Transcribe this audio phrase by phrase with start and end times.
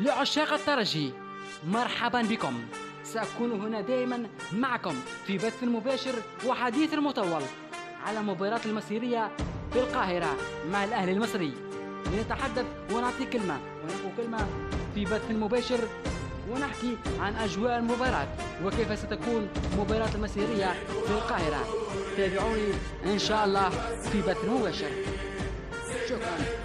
[0.00, 1.12] لعشاق الترجي
[1.68, 2.60] مرحبا بكم.
[3.04, 4.94] سأكون هنا دائما معكم
[5.26, 6.14] في بث مباشر
[6.46, 7.42] وحديث مطول
[8.06, 9.30] على مباراة المصيرية
[9.72, 10.36] في القاهرة
[10.72, 11.52] مع الأهلي المصري.
[12.12, 14.46] لنتحدث ونعطي كلمة ونقول كلمة
[14.94, 15.80] في بث مباشر
[16.50, 18.28] ونحكي عن أجواء المباراة
[18.64, 19.48] وكيف ستكون
[19.78, 20.72] مباراة المسيرية
[21.06, 21.64] في القاهرة.
[22.16, 22.72] تابعوني
[23.06, 23.70] إن شاء الله
[24.10, 24.90] في بث مباشر.
[26.08, 26.61] شكرا.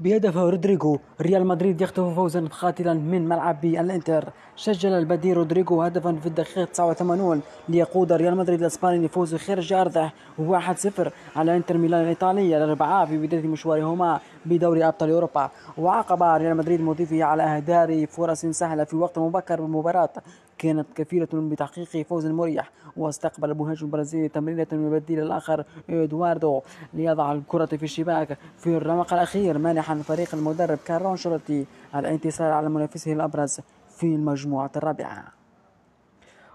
[0.00, 4.24] بهدف رودريجو ريال مدريد يخطف فوزا قاتلا من ملعب الإنتر.
[4.56, 11.10] سجل البديل رودريجو هدفا في الدقيقة 89 ليقود ريال مدريد الإسباني لفوز خارج أرضه 1-0
[11.36, 15.50] على إنتر ميلان الايطالي الاربعاء في بداية مشوارهما بدوري أبطال أوروبا.
[15.78, 20.10] وعاقب ريال مدريد مضيفه على اهدار فرص سهلة في وقت مبكر بالمباراة
[20.58, 26.62] كانت كفيلة بتحقيق فوز مريح واستقبل المهاجم البرازيلي تمريرة من البديل الآخر إدواردو
[26.94, 33.12] ليضع الكرة في الشباك في الرمق الأخير مانحا فريق المدرب كارلو أنشيلوتي الانتصار على منافسه
[33.12, 33.60] الأبرز
[33.96, 35.24] في المجموعة الرابعة.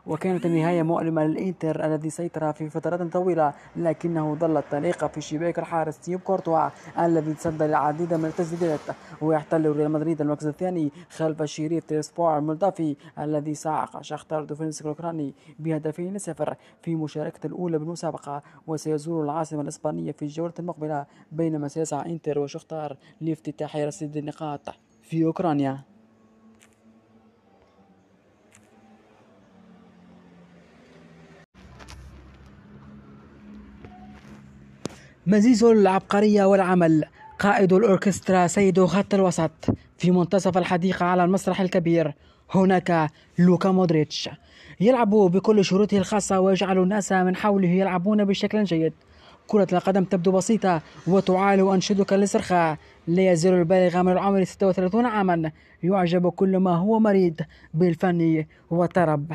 [0.07, 5.99] وكانت النهاية مؤلمة للإنتر الذي سيطر في فترات طويلة لكنه ظلت تليق في شباك الحارس
[5.99, 8.79] تيبو كورتوا الذي تصدى للعديد من التسديدات
[9.21, 16.13] ويحتل ريال مدريد المركز الثاني خلف شريف تيراسبول المولدافي الذي صعق شاختار دونيتسك الأوكراني بهدفين
[16.13, 22.97] لصفر في مشاركته الأولى بالمسابقة وسيزور العاصمة الإسبانية في الجولة المقبلة بينما سيسعى إنتر وشختار
[23.21, 24.69] لافتتاح رصيد النقاط
[25.03, 25.90] في أوكرانيا.
[35.27, 37.03] مزيز العبقرية والعمل
[37.39, 39.51] قائد الأوركسترا سيد خط الوسط
[39.97, 42.13] في منتصف الحديقة على المسرح الكبير.
[42.51, 43.09] هناك
[43.39, 44.29] لوكا مودريتش
[44.79, 48.93] يلعب بكل شروطه الخاصة ويجعل الناس من حوله يلعبون بشكل جيد.
[49.47, 52.77] كرة القدم تبدو بسيطة وتعال أنشدك للصرخة
[53.07, 55.51] لا يزال البالغ من العمر 36 عاما.
[55.83, 57.41] يعجب كل ما هو مريض
[57.73, 59.33] بالفن والطرب.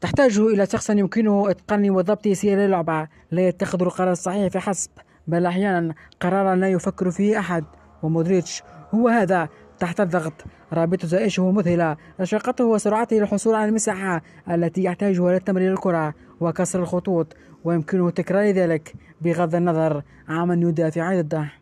[0.00, 4.90] تحتاج إلى شخص يمكنه إتقان وضبط سير اللعبة لا يتخذ القرار الصحيح فحسب
[5.26, 7.64] بل أحيانا قرارا لا يفكر فيه أحد.
[8.02, 8.62] ومودريتش
[8.94, 9.48] هو هذا
[9.78, 10.32] تحت الضغط.
[10.72, 18.10] رابطة زائشه مذهلة رشاقته وسرعته للحصول على المساحة التي يحتاجها لتمرير الكرة وكسر الخطوط ويمكنه
[18.10, 21.52] تكرار ذلك بغض النظر عمن يدافع ضده.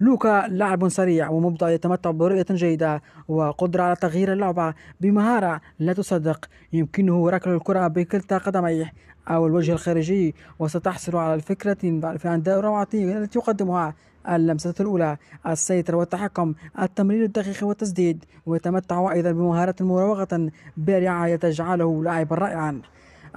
[0.00, 6.46] لوكا لاعب سريع ومبدع يتمتع برؤية جيدة وقدرة على تغيير اللعبة بمهارة لا تصدق.
[6.72, 8.92] يمكنه ركل الكرة بكلتا قدميه
[9.28, 11.76] أو الوجه الخارجي وستحصل على الفكرة
[12.24, 13.94] عند الروعة التي يقدمها
[14.28, 15.16] اللمسة الأولى
[15.46, 18.24] السيطرة والتحكم التمرير الدقيق والتسديد.
[18.46, 22.82] ويتمتع أيضا بمهارة مراوغة بارعة تجعله لاعبا رائعا.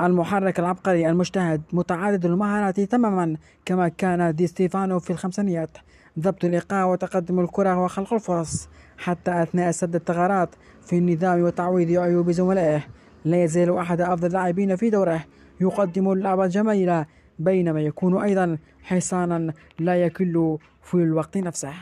[0.02, 5.78] المحرك العبقري المجتهد متعدد المهارات تماما كما كان دي ستيفانو في الخمسينيات.
[6.20, 8.70] ضبط الإيقاع وتقدم الكرة وخلق الفرص.
[8.98, 10.50] حتى أثناء سد الثغرات
[10.86, 12.84] في النظام وتعويض عيوب زملائه
[13.26, 15.26] لا يزال أحد أفضل اللاعبين في دوره
[15.62, 17.06] يقدم اللعبة جميلة
[17.40, 21.74] بينما يكون أيضا حصانا لا يكل في الوقت نفسه.